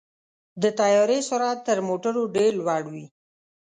[0.61, 3.05] د طیارې سرعت تر موټرو ډېر لوړ وي.